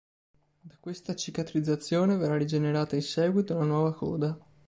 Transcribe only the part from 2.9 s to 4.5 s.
in seguito una nuova coda.